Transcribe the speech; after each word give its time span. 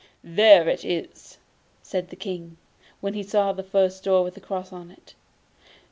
'There 0.23 0.67
it 0.67 0.83
is!' 0.83 1.37
said 1.83 2.09
the 2.09 2.15
King, 2.15 2.57
when 3.01 3.13
he 3.13 3.21
saw 3.21 3.53
the 3.53 3.61
first 3.61 4.03
door 4.03 4.23
with 4.23 4.35
a 4.35 4.39
cross 4.41 4.73
on 4.73 4.89
it. 4.89 5.13